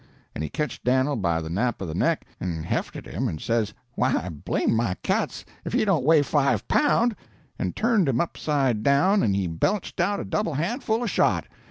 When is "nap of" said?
1.51-1.87